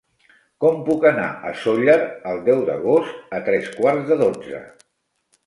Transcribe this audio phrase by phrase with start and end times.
[0.63, 1.97] Com puc anar a Sóller
[2.31, 4.65] el deu d'agost a tres quarts de dotze?